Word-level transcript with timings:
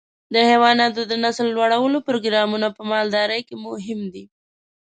د 0.33 0.35
حيواناتو 0.49 1.01
د 1.07 1.13
نسل 1.23 1.47
لوړولو 1.57 1.97
پروګرامونه 2.07 2.67
په 2.77 2.81
مالدارۍ 2.91 3.41
کې 3.47 3.55
مهم 3.65 4.01
دي. 4.13 4.25